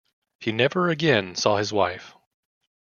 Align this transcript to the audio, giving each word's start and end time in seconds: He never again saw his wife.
He 0.39 0.51
never 0.51 0.89
again 0.89 1.35
saw 1.35 1.57
his 1.57 1.71
wife. 1.71 2.15